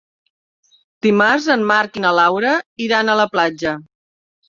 [1.07, 2.57] Dimarts en Marc i na Laura
[2.89, 3.81] iran a la platja.